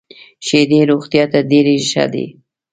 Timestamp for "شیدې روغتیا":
0.45-1.23